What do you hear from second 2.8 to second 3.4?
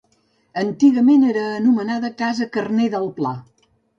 del Pla.